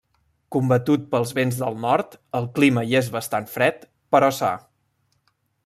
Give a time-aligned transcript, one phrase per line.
[0.53, 4.51] Combatut pels vents del nord, el clima hi és bastant fred, però sa.